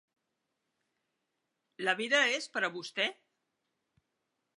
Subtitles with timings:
[1.87, 3.07] La vida és per a vostè?